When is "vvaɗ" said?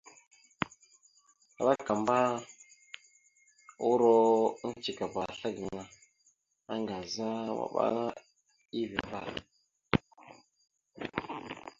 9.07-9.27